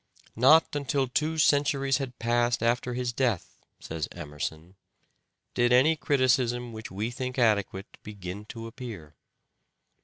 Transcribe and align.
"Not 0.35 0.75
until 0.75 1.07
two 1.07 1.33
102" 1.33 1.37
SHAKESPEARE" 1.37 1.57
IDENTIFIED 1.57 1.67
centuries 1.67 1.97
had 1.99 2.17
passed 2.17 2.63
after 2.63 2.95
his 2.95 3.13
death," 3.13 3.57
says 3.79 4.07
Emerson," 4.11 4.73
did 5.53 5.71
any 5.71 5.95
criticism 5.95 6.73
which 6.73 6.89
we 6.89 7.11
think 7.11 7.37
adequate 7.37 7.99
begin 8.01 8.45
to 8.45 8.65
appear." 8.65 9.13